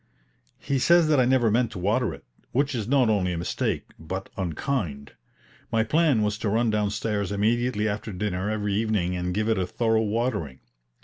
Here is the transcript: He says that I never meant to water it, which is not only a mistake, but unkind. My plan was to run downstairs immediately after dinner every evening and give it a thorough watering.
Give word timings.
He 0.57 0.79
says 0.79 1.07
that 1.09 1.19
I 1.19 1.25
never 1.25 1.51
meant 1.51 1.71
to 1.73 1.77
water 1.77 2.11
it, 2.11 2.23
which 2.53 2.73
is 2.73 2.87
not 2.87 3.07
only 3.07 3.33
a 3.33 3.37
mistake, 3.37 3.91
but 3.99 4.29
unkind. 4.35 5.11
My 5.71 5.83
plan 5.83 6.23
was 6.23 6.39
to 6.39 6.49
run 6.49 6.71
downstairs 6.71 7.31
immediately 7.31 7.87
after 7.87 8.11
dinner 8.11 8.49
every 8.49 8.73
evening 8.73 9.15
and 9.15 9.31
give 9.31 9.47
it 9.47 9.59
a 9.59 9.67
thorough 9.67 10.01
watering. 10.01 10.61